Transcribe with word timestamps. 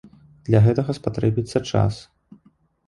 Для 0.47 0.61
гэтага 0.67 0.97
спатрэбіцца 1.01 1.63
час. 1.71 2.03